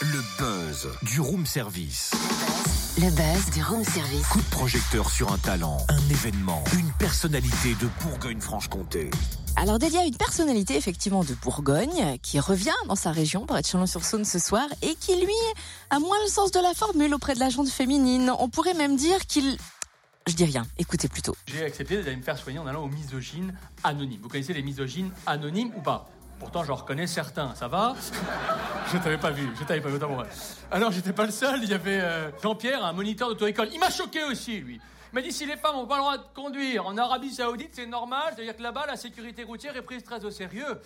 Le 0.00 0.38
buzz 0.38 0.88
du 1.02 1.20
room 1.20 1.44
service. 1.44 2.12
Le 2.96 3.10
buzz 3.10 3.50
du 3.52 3.62
room 3.62 3.84
service. 3.84 4.26
Coup 4.28 4.40
de 4.40 4.50
projecteur 4.50 5.10
sur 5.10 5.30
un 5.30 5.36
talent, 5.36 5.76
un 5.90 6.10
événement, 6.10 6.64
une 6.78 6.90
personnalité 6.92 7.74
de 7.74 7.88
Bourgogne-Franche-Comté. 8.02 9.10
Alors 9.56 9.78
dédié 9.78 9.98
à 9.98 10.04
une 10.06 10.16
personnalité 10.16 10.76
effectivement 10.76 11.24
de 11.24 11.34
Bourgogne 11.34 12.18
qui 12.22 12.40
revient 12.40 12.70
dans 12.88 12.96
sa 12.96 13.10
région 13.10 13.44
pour 13.44 13.58
être 13.58 13.68
Chalon-sur-Saône 13.68 14.24
ce 14.24 14.38
soir 14.38 14.66
et 14.80 14.94
qui 14.94 15.14
lui 15.16 15.34
a 15.90 15.98
moins 15.98 16.16
le 16.24 16.30
sens 16.30 16.52
de 16.52 16.60
la 16.60 16.72
formule 16.72 17.12
auprès 17.12 17.34
de 17.34 17.40
la 17.40 17.50
gente 17.50 17.68
féminine. 17.68 18.32
On 18.38 18.48
pourrait 18.48 18.74
même 18.74 18.96
dire 18.96 19.26
qu'il 19.26 19.58
je 20.28 20.34
dis 20.34 20.44
rien, 20.44 20.64
écoutez 20.78 21.08
plutôt. 21.08 21.34
J'ai 21.48 21.64
accepté 21.64 22.00
d'aller 22.00 22.16
me 22.16 22.22
faire 22.22 22.38
soigner 22.38 22.60
en 22.60 22.66
allant 22.66 22.84
aux 22.84 22.88
misogynes 22.88 23.52
anonymes. 23.82 24.20
Vous 24.22 24.28
connaissez 24.28 24.54
les 24.54 24.62
misogynes 24.62 25.10
anonymes 25.26 25.72
ou 25.76 25.82
pas? 25.82 26.08
Pourtant, 26.42 26.64
j'en 26.64 26.74
reconnais 26.74 27.06
certains, 27.06 27.54
ça 27.54 27.68
va 27.68 27.94
Je 28.92 28.98
t'avais 28.98 29.16
pas 29.16 29.30
vu, 29.30 29.48
je 29.58 29.64
t'avais 29.64 29.80
pas 29.80 29.88
vu, 29.88 29.94
autant 29.94 30.18
Alors, 30.72 30.90
j'étais 30.90 31.12
pas 31.12 31.24
le 31.24 31.30
seul, 31.30 31.60
il 31.62 31.70
y 31.70 31.72
avait 31.72 32.00
euh, 32.00 32.30
Jean-Pierre, 32.42 32.84
un 32.84 32.92
moniteur 32.92 33.28
d'auto-école. 33.28 33.68
Il 33.72 33.78
m'a 33.78 33.90
choqué 33.90 34.24
aussi, 34.24 34.58
lui. 34.58 34.80
Il 35.12 35.14
m'a 35.14 35.22
dit 35.22 35.30
si 35.30 35.46
les 35.46 35.56
femmes 35.56 35.76
n'ont 35.76 35.86
pas 35.86 35.94
le 35.96 36.00
droit 36.00 36.18
de 36.18 36.24
conduire 36.34 36.84
en 36.84 36.98
Arabie 36.98 37.32
Saoudite, 37.32 37.70
c'est 37.74 37.86
normal, 37.86 38.32
c'est-à-dire 38.34 38.56
que 38.56 38.62
là-bas, 38.62 38.86
la 38.88 38.96
sécurité 38.96 39.44
routière 39.44 39.76
est 39.76 39.82
prise 39.82 40.02
très 40.02 40.24
au 40.24 40.32
sérieux. 40.32 40.80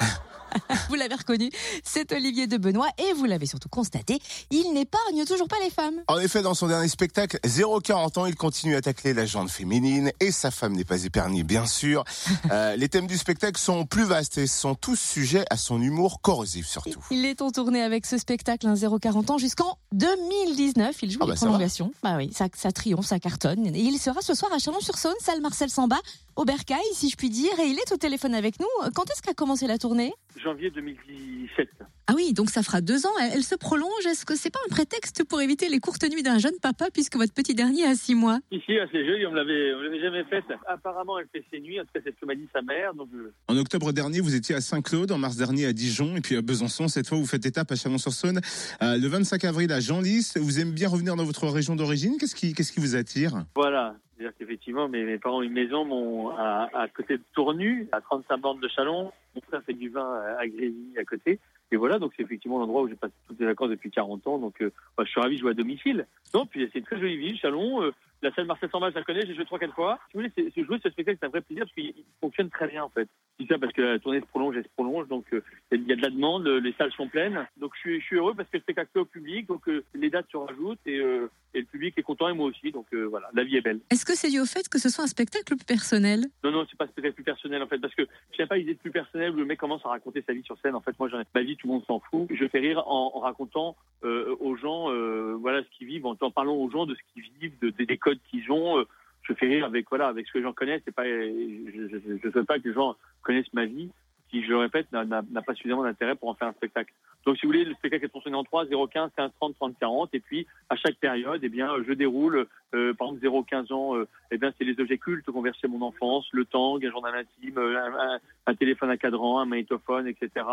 vous 0.88 0.94
l'avez 0.94 1.14
reconnu, 1.14 1.50
c'est 1.82 2.12
Olivier 2.12 2.46
de 2.46 2.56
Benoît 2.56 2.88
et 2.98 3.12
vous 3.14 3.24
l'avez 3.24 3.46
surtout 3.46 3.68
constaté, 3.68 4.18
il 4.50 4.72
n'épargne 4.72 5.24
toujours 5.24 5.48
pas 5.48 5.56
les 5.62 5.70
femmes. 5.70 6.02
En 6.08 6.18
effet, 6.18 6.42
dans 6.42 6.54
son 6.54 6.68
dernier 6.68 6.88
spectacle, 6.88 7.38
040 7.42 8.18
ans, 8.18 8.26
il 8.26 8.36
continue 8.36 8.76
à 8.76 8.80
tacler 8.80 9.14
la 9.14 9.26
jante 9.26 9.50
féminine 9.50 10.12
et 10.20 10.30
sa 10.30 10.50
femme 10.50 10.74
n'est 10.74 10.84
pas 10.84 11.04
épargnée, 11.04 11.42
bien 11.42 11.66
sûr. 11.66 12.04
Euh, 12.50 12.76
les 12.76 12.88
thèmes 12.88 13.06
du 13.06 13.16
spectacle 13.16 13.58
sont 13.58 13.86
plus 13.86 14.04
vastes 14.04 14.38
et 14.38 14.46
sont 14.46 14.74
tous 14.74 14.96
sujets 14.96 15.44
à 15.50 15.56
son 15.56 15.80
humour 15.80 16.20
corrosif 16.20 16.66
surtout. 16.66 17.04
Il 17.10 17.24
est 17.24 17.42
en 17.42 17.50
tournée 17.50 17.82
avec 17.82 18.06
ce 18.06 18.18
spectacle, 18.18 18.66
un 18.66 18.74
040 18.76 19.30
ans, 19.30 19.38
jusqu'en 19.38 19.78
2019. 19.92 20.96
Il 21.02 21.10
joue 21.10 21.20
ah 21.22 21.26
bah 21.26 21.34
prolongations. 21.34 21.92
Bah 22.02 22.16
oui, 22.16 22.30
ça, 22.34 22.46
ça 22.54 22.72
triomphe, 22.72 23.06
ça 23.06 23.18
cartonne. 23.18 23.66
Et 23.66 23.80
il 23.80 23.98
sera 23.98 24.20
ce 24.20 24.34
soir 24.34 24.52
à 24.52 24.58
Chalon-sur-Saône, 24.58 25.14
salle 25.20 25.40
Marcel 25.40 25.70
Samba, 25.70 25.96
au 26.36 26.44
Bercail, 26.44 26.78
si 26.92 27.10
je 27.10 27.16
puis 27.16 27.30
dire. 27.30 27.52
Et 27.60 27.66
il 27.68 27.78
est 27.78 27.92
au 27.92 27.96
téléphone 27.96 28.34
avec 28.34 28.58
nous. 28.60 28.90
Quand 28.94 29.04
est-ce 29.10 29.22
qu'a 29.22 29.34
commencé 29.34 29.66
la 29.66 29.78
tournée? 29.78 30.12
Janvier 30.42 30.70
2017. 30.70 31.68
Ah 32.06 32.12
oui, 32.14 32.32
donc 32.34 32.50
ça 32.50 32.62
fera 32.62 32.80
deux 32.80 33.06
ans. 33.06 33.12
Elle, 33.32 33.42
se 33.42 33.54
prolonge. 33.54 34.04
Est-ce 34.06 34.26
que 34.26 34.36
c'est 34.36 34.50
pas 34.50 34.58
un 34.66 34.68
prétexte 34.68 35.24
pour 35.24 35.40
éviter 35.40 35.68
les 35.68 35.80
courtes 35.80 36.04
nuits 36.10 36.22
d'un 36.22 36.38
jeune 36.38 36.58
papa 36.60 36.86
puisque 36.92 37.16
votre 37.16 37.32
petit 37.32 37.54
dernier 37.54 37.84
a 37.84 37.94
six 37.94 38.14
mois? 38.14 38.40
Ici, 38.50 38.78
assez 38.78 39.06
joli, 39.06 39.26
on 39.26 39.30
ne 39.30 39.36
l'avait 39.36 40.00
jamais 40.00 40.24
faite. 40.24 40.44
Apparemment, 40.66 41.18
elle 41.18 41.28
fait 41.32 41.44
ses 41.50 41.60
nuits. 41.60 41.80
En 41.80 41.84
tout 41.84 41.90
cas, 41.94 42.00
c'est 42.04 42.14
ce 42.14 42.20
que 42.20 42.26
m'a 42.26 42.34
dit 42.34 42.48
sa 42.52 42.60
mère. 42.60 42.92
Donc 42.94 43.08
En 43.48 43.56
octobre 43.56 43.92
dernier, 43.92 44.20
vous 44.20 44.34
étiez 44.34 44.54
à 44.54 44.60
Saint-Claude. 44.60 45.12
En 45.12 45.18
mars 45.18 45.36
dernier, 45.36 45.66
à 45.66 45.72
Dijon. 45.72 46.16
Et 46.16 46.20
puis 46.20 46.36
à 46.36 46.42
Besançon. 46.42 46.88
Cette 46.88 47.08
fois, 47.08 47.16
vous 47.16 47.26
faites 47.26 47.46
étape 47.46 47.72
à 47.72 47.76
Chalon-sur-Saône. 47.76 48.40
Euh, 48.82 48.98
le 48.98 49.08
25 49.08 49.44
avril, 49.44 49.72
à 49.72 49.80
Genlis. 49.80 50.32
Vous 50.36 50.60
aimez 50.60 50.72
bien 50.72 50.88
revenir 50.88 51.16
dans 51.16 51.24
votre 51.24 51.48
région 51.48 51.74
d'origine 51.74 52.16
Qu'est-ce 52.18 52.34
qui, 52.34 52.52
qu'est-ce 52.52 52.72
qui 52.72 52.80
vous 52.80 52.96
attire? 52.96 53.44
Voilà. 53.54 53.96
C'est-à-dire 54.16 54.88
mes, 54.88 55.04
mes, 55.04 55.18
parents 55.18 55.38
ont 55.38 55.42
une 55.42 55.52
maison 55.52 56.30
à, 56.30 56.68
à, 56.72 56.88
côté 56.88 57.18
de 57.18 57.22
Tournu, 57.34 57.88
à 57.92 58.00
35 58.00 58.36
bornes 58.38 58.60
de 58.60 58.68
Chalon. 58.68 59.12
Mon 59.34 59.40
frère 59.42 59.62
fait 59.64 59.74
du 59.74 59.88
vin 59.88 60.20
à 60.38 60.42
à 60.42 61.04
côté. 61.04 61.40
Et 61.72 61.76
voilà, 61.76 61.98
donc 61.98 62.12
c'est 62.16 62.22
effectivement 62.22 62.58
l'endroit 62.58 62.82
où 62.82 62.88
j'ai 62.88 62.94
passé 62.94 63.14
toutes 63.26 63.40
les 63.40 63.46
vacances 63.46 63.70
depuis 63.70 63.90
40 63.90 64.26
ans. 64.28 64.38
Donc, 64.38 64.60
euh, 64.60 64.70
je 65.00 65.04
suis 65.04 65.20
ravi 65.20 65.36
de 65.36 65.40
jouer 65.40 65.50
à 65.50 65.54
domicile. 65.54 66.06
Non, 66.32 66.46
puis 66.46 66.68
c'est 66.72 66.78
une 66.78 66.84
très 66.84 67.00
jolie 67.00 67.16
ville, 67.16 67.38
Chalon. 67.38 67.82
Euh, 67.82 67.92
la 68.24 68.34
salle 68.34 68.46
Marcel 68.46 68.70
Samba, 68.70 68.90
je 68.90 68.94
la 68.94 69.04
connais, 69.04 69.26
j'ai 69.26 69.34
joué 69.34 69.44
trois, 69.44 69.58
quatre 69.58 69.74
fois. 69.74 69.98
Si 70.10 70.16
vous 70.16 70.22
voulez, 70.22 70.32
c'est, 70.34 70.64
jouer 70.64 70.78
ce 70.82 70.90
spectacle, 70.90 71.18
c'est 71.20 71.26
un 71.26 71.30
vrai 71.30 71.42
plaisir 71.42 71.64
parce 71.64 71.74
qu'il 71.74 71.94
fonctionne 72.20 72.48
très 72.48 72.66
bien, 72.66 72.82
en 72.82 72.88
fait. 72.88 73.08
C'est 73.38 73.46
ça 73.46 73.58
parce 73.58 73.72
que 73.72 73.82
la 73.82 73.98
tournée 73.98 74.20
se 74.20 74.26
prolonge 74.26 74.56
et 74.56 74.62
se 74.62 74.68
prolonge, 74.68 75.08
donc 75.08 75.24
euh, 75.32 75.42
il 75.72 75.86
y 75.86 75.92
a 75.92 75.96
de 75.96 76.02
la 76.02 76.10
demande, 76.10 76.46
les 76.46 76.72
salles 76.74 76.92
sont 76.92 77.08
pleines. 77.08 77.46
Donc 77.58 77.72
je 77.74 77.80
suis, 77.80 78.00
je 78.00 78.06
suis 78.06 78.16
heureux 78.16 78.34
parce 78.34 78.48
que 78.48 78.56
le 78.56 78.62
spectacle 78.62 78.90
est 78.94 78.98
au 78.98 79.04
public, 79.04 79.46
donc 79.46 79.68
euh, 79.68 79.84
les 79.94 80.08
dates 80.08 80.30
se 80.30 80.36
rajoutent 80.36 80.78
et, 80.86 80.98
euh, 80.98 81.28
et, 81.52 81.60
le 81.60 81.66
public 81.66 81.94
est 81.98 82.02
content 82.02 82.28
et 82.28 82.32
moi 82.32 82.46
aussi. 82.46 82.70
Donc 82.70 82.86
voilà, 82.94 83.28
la 83.34 83.44
vie 83.44 83.56
est 83.56 83.60
belle. 83.60 83.80
Est-ce 83.90 84.04
que 84.04 84.14
c'est 84.14 84.30
dû 84.30 84.40
au 84.40 84.46
fait 84.46 84.68
que 84.68 84.78
ce 84.78 84.88
soit 84.88 85.04
un 85.04 85.08
spectacle 85.08 85.56
plus 85.56 85.66
personnel? 85.66 86.26
Non, 86.44 86.52
non, 86.52 86.64
c'est 86.70 86.76
pas 86.76 86.84
un 86.84 86.88
spectacle 86.88 87.16
plus 87.16 87.24
personnel 87.24 87.62
en 87.62 87.66
fait, 87.66 87.78
parce 87.78 87.94
que 87.94 88.06
je 88.36 88.42
n'ai 88.42 88.46
pas 88.46 88.56
l'idée 88.56 88.74
de 88.74 88.78
plus 88.78 88.92
personnel 88.92 89.32
où 89.32 89.36
le 89.36 89.44
mec 89.44 89.58
commence 89.58 89.84
à 89.84 89.88
raconter 89.88 90.22
sa 90.26 90.32
vie 90.32 90.44
sur 90.44 90.56
scène. 90.60 90.76
En 90.76 90.80
fait, 90.80 90.98
moi, 90.98 91.08
ma 91.34 91.42
vie, 91.42 91.56
tout 91.56 91.66
le 91.66 91.74
monde 91.74 91.84
s'en 91.86 92.00
fout. 92.00 92.28
Je 92.30 92.46
fais 92.46 92.60
rire 92.60 92.86
en, 92.86 93.12
en 93.14 93.18
racontant 93.18 93.76
aux 94.02 94.56
gens, 94.56 94.90
voilà, 95.38 95.62
ce 95.62 95.68
qu'ils 95.76 95.88
vivent, 95.88 96.06
en, 96.06 96.16
en, 96.20 96.30
parlant 96.30 96.54
aux 96.54 96.70
gens 96.70 96.86
de 96.86 96.94
ce 96.94 97.00
qu'ils 97.12 97.22
vivent, 97.40 97.58
de, 97.60 97.70
des 97.70 97.98
codes 97.98 98.13
qu'ils 98.22 98.50
ont 98.50 98.84
je 99.24 99.34
fais 99.34 99.46
rire 99.46 99.64
avec 99.64 99.86
voilà 99.88 100.08
avec 100.08 100.26
ce 100.26 100.32
que 100.32 100.42
j'en 100.42 100.52
connais. 100.52 100.80
C'est 100.84 100.94
pas, 100.94 101.04
je 101.04 102.12
ne 102.12 102.30
souhaite 102.30 102.46
pas 102.46 102.58
que 102.58 102.68
les 102.68 102.74
gens 102.74 102.96
connaissent 103.22 103.52
ma 103.52 103.64
vie, 103.66 103.90
qui, 104.34 104.42
je 104.42 104.48
le 104.48 104.58
répète, 104.58 104.90
n'a 104.92 105.22
pas 105.42 105.54
suffisamment 105.54 105.84
d'intérêt 105.84 106.16
pour 106.16 106.28
en 106.28 106.34
faire 106.34 106.48
un 106.48 106.52
spectacle. 106.52 106.92
Donc, 107.24 107.36
si 107.38 107.46
vous 107.46 107.52
voulez, 107.52 107.64
le 107.64 107.74
spectacle 107.74 108.04
est 108.04 108.08
fonctionné 108.12 108.36
en 108.36 108.44
3, 108.44 108.66
015, 108.66 109.10
15, 109.16 109.30
30, 109.40 109.54
30, 109.54 109.78
40. 109.78 110.10
Et 110.12 110.20
puis, 110.20 110.46
à 110.68 110.76
chaque 110.76 110.96
période, 110.96 111.40
eh 111.42 111.48
bien, 111.48 111.70
je 111.86 111.92
déroule, 111.92 112.46
euh, 112.74 112.92
par 112.94 113.08
exemple, 113.08 113.22
0, 113.22 113.42
15 113.44 113.72
ans, 113.72 113.96
euh, 113.96 114.08
eh 114.30 114.38
bien, 114.38 114.52
c'est 114.58 114.64
les 114.64 114.78
objets 114.80 114.98
cultes 114.98 115.24
qu'on 115.30 115.40
versait 115.40 115.68
mon 115.68 115.82
enfance, 115.82 116.26
le 116.32 116.44
tang, 116.44 116.84
un 116.84 116.90
journal 116.90 117.14
intime, 117.14 117.58
euh, 117.58 117.78
un, 117.78 118.18
un, 118.46 118.54
téléphone 118.54 118.90
à 118.90 118.96
cadran, 118.96 119.38
un 119.38 119.46
magnétophone, 119.46 120.08
etc. 120.08 120.44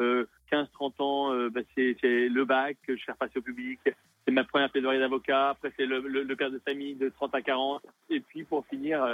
Euh, 0.00 0.24
15, 0.50 0.68
30 0.72 1.00
ans, 1.00 1.32
euh, 1.34 1.50
bah, 1.50 1.60
c'est 1.74 1.96
le 2.02 2.44
bac 2.44 2.76
que 2.86 2.96
je 2.96 3.04
fais 3.04 3.12
passer 3.18 3.38
au 3.38 3.42
public. 3.42 3.80
C'est 4.24 4.32
ma 4.32 4.44
première 4.44 4.70
plaidoirie 4.70 4.98
d'avocat. 4.98 5.50
Après, 5.50 5.72
c'est 5.76 5.86
le, 5.86 6.00
le, 6.00 6.22
le, 6.22 6.36
père 6.36 6.50
de 6.50 6.58
famille 6.58 6.94
de 6.94 7.10
30 7.10 7.34
à 7.34 7.42
40. 7.42 7.82
Et 8.10 8.20
puis, 8.20 8.44
pour 8.44 8.66
finir, 8.66 9.04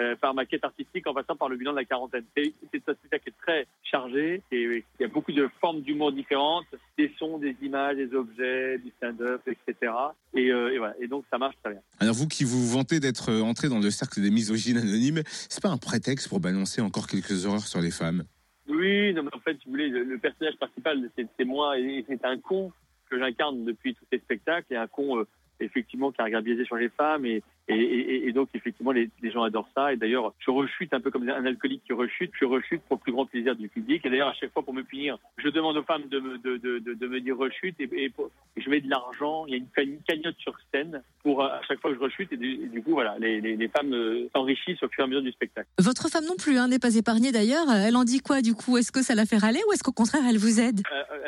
euh, 0.00 0.16
par 0.16 0.34
ma 0.34 0.46
quête 0.46 0.64
artistique 0.64 1.06
en 1.06 1.14
passant 1.14 1.36
par 1.36 1.48
le 1.48 1.56
bilan 1.56 1.72
de 1.72 1.76
la 1.76 1.84
quarantaine. 1.84 2.24
C'est 2.34 2.88
un 2.88 2.94
spectacle 2.94 3.24
qui 3.24 3.28
est 3.28 3.42
très 3.42 3.66
chargé 3.82 4.42
et 4.50 4.62
il 4.62 4.82
y 4.98 5.04
a 5.04 5.08
beaucoup 5.08 5.32
de 5.32 5.48
formes 5.60 5.82
d'humour 5.82 6.12
différentes, 6.12 6.66
des 6.96 7.12
sons, 7.18 7.38
des 7.38 7.54
images, 7.60 7.96
des 7.96 8.14
objets, 8.14 8.78
du 8.78 8.90
stand-up, 8.96 9.42
etc. 9.46 9.92
Et, 10.34 10.50
euh, 10.50 10.72
et, 10.72 10.78
voilà. 10.78 10.94
Et 11.00 11.06
donc 11.06 11.24
ça 11.30 11.38
marche 11.38 11.56
très 11.62 11.72
bien. 11.72 11.82
Alors 11.98 12.14
vous 12.14 12.26
qui 12.26 12.44
vous 12.44 12.66
vantez 12.66 12.98
d'être 12.98 13.30
euh, 13.30 13.42
entré 13.42 13.68
dans 13.68 13.78
le 13.78 13.90
cercle 13.90 14.20
des 14.22 14.30
misogynes 14.30 14.78
anonymes, 14.78 15.22
c'est 15.26 15.62
pas 15.62 15.70
un 15.70 15.78
prétexte 15.78 16.28
pour 16.28 16.40
balancer 16.40 16.80
encore 16.80 17.06
quelques 17.06 17.44
horreurs 17.44 17.66
sur 17.66 17.80
les 17.80 17.90
femmes? 17.90 18.24
Oui, 18.68 19.12
non, 19.12 19.24
mais 19.24 19.34
en 19.34 19.40
fait, 19.40 19.58
si 19.58 19.66
vous 19.66 19.72
voulez, 19.72 19.88
le, 19.88 20.04
le 20.04 20.18
personnage 20.18 20.56
principal, 20.56 21.10
c'est 21.16 21.44
moi 21.44 21.78
et 21.78 22.04
c'est 22.08 22.24
un 22.24 22.38
con 22.38 22.72
que 23.10 23.18
j'incarne 23.18 23.64
depuis 23.64 23.94
tous 23.94 24.04
ces 24.10 24.18
spectacles 24.18 24.72
et 24.72 24.76
un 24.76 24.86
con 24.86 25.18
euh, 25.18 25.26
effectivement 25.58 26.12
qui 26.12 26.20
a 26.20 26.24
regard 26.24 26.42
biaisé 26.42 26.64
sur 26.64 26.76
les 26.76 26.88
femmes 26.88 27.26
et, 27.26 27.42
et, 27.70 27.80
et, 27.80 28.28
et 28.28 28.32
donc 28.32 28.48
effectivement 28.54 28.92
les, 28.92 29.10
les, 29.22 29.30
gens 29.30 29.42
adorent 29.42 29.68
ça. 29.74 29.92
Et 29.92 29.96
d'ailleurs 29.96 30.32
je 30.38 30.50
rechute 30.50 30.92
un 30.92 31.00
peu 31.00 31.10
comme 31.10 31.28
un 31.28 31.46
alcoolique 31.46 31.82
qui 31.84 31.92
rechute, 31.92 32.30
je 32.38 32.44
rechute 32.44 32.82
pour 32.82 32.96
le 32.96 33.02
plus 33.02 33.12
grand 33.12 33.26
plaisir 33.26 33.54
du 33.56 33.68
public. 33.68 34.04
Et 34.04 34.10
d'ailleurs 34.10 34.28
à 34.28 34.34
chaque 34.34 34.52
fois 34.52 34.62
pour 34.62 34.74
me 34.74 34.82
punir, 34.82 35.18
je 35.38 35.48
demande 35.48 35.76
aux 35.76 35.82
femmes 35.82 36.08
de 36.08 36.20
me, 36.20 36.38
de, 36.38 36.56
de, 36.56 36.78
de, 36.78 36.94
de 36.94 37.06
me 37.06 37.20
dire 37.20 37.36
rechute. 37.36 37.76
Et, 37.80 37.88
et, 37.92 38.12
je 38.56 38.68
mets 38.68 38.80
de 38.80 38.90
l'argent, 38.90 39.46
il 39.46 39.52
y 39.52 39.54
a 39.54 39.82
une, 39.82 39.98
cagnotte 40.06 40.36
sur 40.38 40.54
scène 40.72 41.02
pour 41.22 41.42
à 41.42 41.60
chaque 41.66 41.80
fois 41.80 41.90
que 41.90 41.96
je 41.96 42.02
rechute. 42.02 42.32
Et 42.32 42.36
du, 42.36 42.82
coup 42.82 42.92
voilà 42.92 43.16
les, 43.18 43.40
les, 43.40 43.56
les 43.56 43.68
femmes 43.68 43.92
euh, 43.92 44.28
s'enrichissent 44.34 44.82
au 44.82 44.88
fur 44.88 45.02
et 45.02 45.04
à 45.04 45.06
mesure 45.06 45.22
du 45.22 45.32
spectacle. 45.32 45.68
Votre 45.78 46.08
femme 46.08 46.24
non 46.24 46.36
plus 46.36 46.58
hein, 46.58 46.68
n'est 46.68 46.78
pas 46.78 46.94
épargnée 46.96 47.32
d'ailleurs, 47.32 47.70
elle 47.70 47.96
en 47.96 48.04
dit 48.04 48.20
quoi 48.20 48.42
du 48.42 48.54
coup? 48.54 48.76
Est-ce 48.78 48.92
que 48.92 49.02
ça 49.02 49.14
la 49.14 49.26
fait 49.26 49.38
râler 49.38 49.60
ou 49.68 49.72
est-ce 49.72 49.82
qu'au 49.82 49.92
contraire 49.92 50.22
elle 50.28 50.38
vous 50.38 50.60
aide? 50.60 50.82
Euh, 50.92 51.19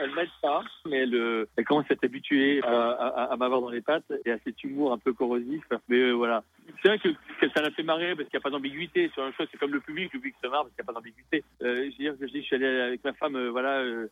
Elle 0.00 0.14
m'aide 0.14 0.28
pas 0.42 0.62
mais 0.86 0.98
elle, 0.98 1.14
euh, 1.14 1.46
commence 1.66 1.90
à 1.90 1.96
s'habituer 1.96 2.60
à, 2.62 3.34
m'avoir 3.38 3.60
dans 3.60 3.70
les 3.70 3.80
pattes 3.80 4.12
et 4.24 4.32
à 4.32 4.38
cet 4.44 4.62
humour 4.64 4.92
un 4.92 4.98
peu 4.98 5.12
corrosif 5.12 5.62
mais 5.88 5.98
euh, 5.98 6.12
voilà 6.12 6.42
c'est 6.82 6.88
vrai 6.88 6.98
que, 6.98 7.08
que, 7.40 7.48
ça 7.54 7.62
l'a 7.62 7.70
fait 7.70 7.82
marrer 7.82 8.14
parce 8.16 8.28
qu'il 8.28 8.38
n'y 8.38 8.42
a 8.42 8.44
pas 8.44 8.50
d'ambiguïté 8.50 9.10
sur 9.12 9.26
une 9.26 9.34
chose. 9.34 9.46
C'est 9.50 9.58
comme 9.58 9.72
le 9.72 9.80
public, 9.80 10.04
le 10.04 10.18
public 10.18 10.34
se 10.42 10.48
marre 10.48 10.62
parce 10.62 10.74
qu'il 10.74 10.82
n'y 10.82 10.86
a 10.86 10.92
pas 10.92 10.92
d'ambiguïté. 10.94 11.44
Euh, 11.62 11.90
je 11.90 12.24
dis, 12.26 12.26
je 12.26 12.40
suis 12.40 12.56
allé 12.56 12.66
avec 12.66 13.04
ma 13.04 13.12
femme, 13.12 13.48
voilà, 13.48 13.84
je 13.84 14.08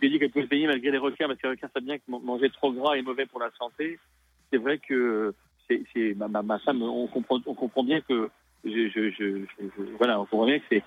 lui 0.00 0.06
ai 0.06 0.08
dit 0.08 0.18
qu'elle 0.20 0.30
pouvait 0.30 0.44
se 0.44 0.48
baigner 0.48 0.68
malgré 0.68 0.92
les 0.92 0.98
requins 0.98 1.26
parce 1.26 1.40
que 1.40 1.46
les 1.48 1.54
requins 1.54 1.68
savent 1.74 1.82
bien 1.82 1.98
que 1.98 2.04
manger 2.08 2.50
trop 2.50 2.72
gras 2.72 2.94
est 2.94 3.02
mauvais 3.02 3.26
pour 3.26 3.40
la 3.40 3.50
santé. 3.58 3.98
C'est 4.52 4.58
vrai 4.58 4.78
que 4.78 5.34
ma, 6.14 6.58
femme, 6.60 6.82
on 6.82 7.08
comprend 7.08 7.82
bien 7.82 8.00
que 8.00 8.30
je, 8.64 8.88
je, 8.88 9.10
je, 9.10 9.44
je, 9.60 9.82
voilà, 9.98 10.20
on 10.20 10.26
comprend 10.26 10.46
bien 10.46 10.58
que 10.58 10.64
c'est, 10.68 10.82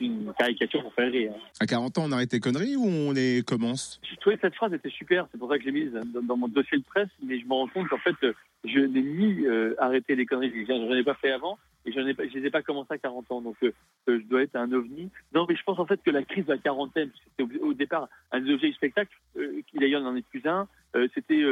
une 0.00 0.32
caricature 0.38 0.82
pour 0.82 0.92
faire 0.94 1.10
rire. 1.10 1.32
À 1.60 1.66
40 1.66 1.98
ans, 1.98 2.04
on 2.06 2.12
arrête 2.12 2.32
les 2.32 2.40
conneries 2.40 2.76
ou 2.76 2.86
on 2.86 3.12
les 3.12 3.42
commence? 3.46 4.00
Je 4.08 4.16
trouvais 4.16 4.36
que 4.36 4.42
cette 4.42 4.54
phrase 4.54 4.72
était 4.72 4.90
super, 4.90 5.26
c'est 5.32 5.38
pour 5.38 5.48
ça 5.48 5.56
que 5.56 5.64
je 5.64 5.70
l'ai 5.70 5.84
mise 5.84 5.92
dans, 5.92 6.22
dans, 6.22 6.36
mon 6.36 6.48
dossier 6.48 6.78
de 6.78 6.84
presse, 6.84 7.08
mais 7.22 7.38
je 7.38 7.46
me 7.46 7.52
rends 7.52 7.68
compte 7.68 7.88
qu'en 7.88 7.98
fait, 7.98 8.16
je 8.64 8.80
n'ai 8.80 9.02
ni 9.02 9.46
euh, 9.46 9.74
arrêté 9.78 10.16
les 10.16 10.26
conneries, 10.26 10.66
j'en 10.66 10.92
ai 10.92 11.04
pas 11.04 11.14
fait 11.14 11.30
avant, 11.30 11.58
et 11.86 11.92
je 11.92 12.00
je 12.00 12.38
les 12.38 12.46
ai 12.46 12.50
pas 12.50 12.62
commencé 12.62 12.92
à 12.92 12.98
40 12.98 13.30
ans, 13.30 13.40
donc 13.40 13.56
euh, 13.62 13.72
je 14.06 14.26
dois 14.26 14.42
être 14.42 14.56
un 14.56 14.72
ovni. 14.72 15.10
Non, 15.34 15.46
mais 15.48 15.56
je 15.56 15.62
pense 15.62 15.78
en 15.78 15.86
fait 15.86 16.02
que 16.02 16.10
la 16.10 16.22
crise 16.22 16.46
de 16.46 16.52
la 16.52 16.58
quarantaine, 16.58 17.10
c'était 17.24 17.42
au, 17.42 17.68
au, 17.68 17.74
départ 17.74 18.08
un 18.32 18.40
des 18.40 18.52
objets 18.52 18.68
du 18.68 18.74
spectacle, 18.74 19.14
euh, 19.36 19.60
qui 19.66 19.78
d'ailleurs 19.78 20.02
n'en 20.02 20.16
est 20.16 20.26
plus 20.26 20.44
un, 20.46 20.66
euh, 20.96 21.08
c'était, 21.14 21.42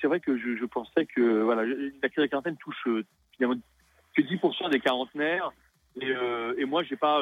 c'est 0.00 0.06
vrai 0.06 0.20
que 0.20 0.38
je, 0.38 0.56
je, 0.56 0.64
pensais 0.64 1.06
que 1.06 1.42
voilà, 1.42 1.64
la 1.64 2.08
crise 2.08 2.16
de 2.16 2.22
la 2.22 2.28
quarantaine 2.28 2.56
touche 2.56 2.88
finalement 3.36 3.60
que 4.22 4.28
10% 4.28 4.70
des 4.70 4.80
quarantenaires, 4.80 5.52
et, 6.00 6.12
et 6.58 6.64
moi 6.64 6.82
j'ai 6.84 6.96
pas, 6.96 7.20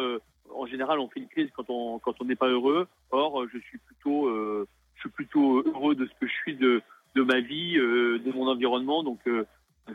en 0.55 0.67
général 0.67 0.99
on 0.99 1.09
fait 1.09 1.21
une 1.21 1.29
crise 1.29 1.49
quand 1.57 1.69
on 1.69 1.99
quand 1.99 2.15
on 2.21 2.25
n'est 2.25 2.37
pas 2.37 2.49
heureux, 2.49 2.89
or 3.11 3.47
je 3.53 3.59
suis 3.59 3.79
plutôt, 3.79 4.29
je 4.95 5.01
suis 5.01 5.11
plutôt 5.11 5.63
heureux 5.67 5.95
de 5.95 6.07
ce 6.07 6.11
que 6.21 6.27
je 6.27 6.35
suis 6.43 6.57
de 6.57 6.83
de 7.17 7.23
ma 7.23 7.41
vie, 7.41 7.79
euh, 7.79 8.21
de 8.25 8.33
mon 8.33 8.47
environnement. 8.47 9.03
Donc, 9.03 9.19
euh, 9.27 9.45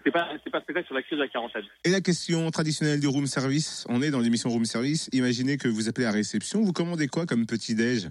C'est 0.03 0.11
pas, 0.11 0.27
c'est 0.43 0.49
pas 0.49 0.61
spectacle 0.61 0.87
sur 0.87 0.95
la 0.95 1.03
crise 1.03 1.17
de 1.17 1.23
la 1.23 1.29
quarantaine. 1.29 1.65
Et 1.83 1.89
la 1.89 2.01
question 2.01 2.49
traditionnelle 2.49 2.99
du 2.99 3.07
room 3.07 3.27
service, 3.27 3.85
on 3.89 4.01
est 4.01 4.09
dans 4.09 4.19
l'émission 4.19 4.49
room 4.49 4.65
service. 4.65 5.09
Imaginez 5.11 5.57
que 5.57 5.67
vous 5.67 5.87
appelez 5.89 6.07
à 6.07 6.11
réception, 6.11 6.61
vous 6.61 6.73
commandez 6.73 7.07
quoi 7.07 7.25
comme 7.25 7.45
petit 7.45 7.75
déj? 7.75 8.09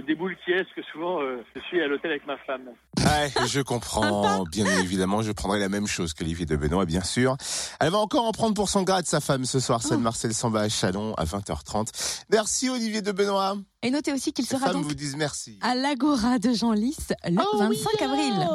Euh, 0.00 0.06
des 0.06 0.14
boules 0.14 0.36
qui 0.44 0.52
est, 0.52 0.64
que 0.74 0.82
souvent 0.92 1.20
euh, 1.20 1.44
je 1.54 1.60
suis 1.62 1.80
à 1.80 1.86
l'hôtel 1.86 2.10
avec 2.10 2.26
ma 2.26 2.36
femme. 2.38 2.62
Ouais, 2.98 3.30
je 3.46 3.60
comprends. 3.60 4.44
Bien 4.50 4.66
évidemment, 4.78 5.22
je 5.22 5.32
prendrai 5.32 5.58
la 5.60 5.68
même 5.68 5.86
chose 5.86 6.12
qu'Olivier 6.14 6.46
de 6.46 6.56
Benoît, 6.56 6.84
bien 6.84 7.02
sûr. 7.02 7.36
Elle 7.80 7.90
va 7.90 7.98
encore 7.98 8.24
en 8.24 8.32
prendre 8.32 8.54
pour 8.54 8.68
son 8.68 8.82
grade, 8.82 9.06
sa 9.06 9.20
femme, 9.20 9.44
ce 9.44 9.60
soir. 9.60 9.82
Scène 9.82 10.00
Marcel 10.00 10.34
s'en 10.34 10.50
va 10.50 10.60
à 10.62 10.68
Chalon 10.68 11.14
à 11.14 11.24
20h30. 11.24 12.22
Merci 12.30 12.68
Olivier 12.68 13.02
de 13.02 13.12
Benoît. 13.12 13.56
Et 13.82 13.90
notez 13.90 14.12
aussi 14.12 14.32
qu'il 14.32 14.44
Les 14.44 14.48
sera 14.50 14.66
femmes 14.66 14.74
donc 14.74 14.84
vous 14.84 14.94
disent 14.94 15.16
merci. 15.16 15.58
à 15.62 15.74
l'Agora 15.74 16.38
de 16.38 16.52
Genlis 16.52 16.96
le 17.24 17.40
Oh 17.52 17.58
25 17.58 18.02
avril. 18.02 18.48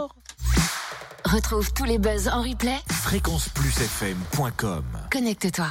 Retrouve 1.26 1.74
tous 1.74 1.86
les 1.86 1.98
buzz 1.98 2.28
en 2.28 2.44
replay. 2.44 2.78
Fréquenceplusfm.com 2.92 4.84
Connecte-toi. 5.12 5.68